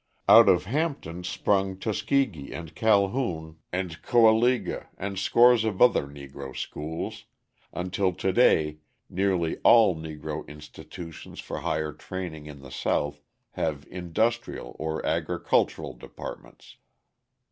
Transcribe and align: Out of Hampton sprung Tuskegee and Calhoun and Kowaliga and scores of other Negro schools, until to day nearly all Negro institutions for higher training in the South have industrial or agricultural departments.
Out 0.27 0.49
of 0.49 0.65
Hampton 0.65 1.23
sprung 1.23 1.77
Tuskegee 1.77 2.51
and 2.53 2.73
Calhoun 2.73 3.59
and 3.71 4.01
Kowaliga 4.01 4.87
and 4.97 5.19
scores 5.19 5.63
of 5.63 5.79
other 5.79 6.07
Negro 6.07 6.57
schools, 6.57 7.25
until 7.71 8.11
to 8.13 8.33
day 8.33 8.79
nearly 9.11 9.57
all 9.57 9.95
Negro 9.95 10.47
institutions 10.47 11.39
for 11.39 11.57
higher 11.59 11.93
training 11.93 12.47
in 12.47 12.63
the 12.63 12.71
South 12.71 13.21
have 13.51 13.85
industrial 13.91 14.75
or 14.79 15.05
agricultural 15.05 15.93
departments. 15.93 16.77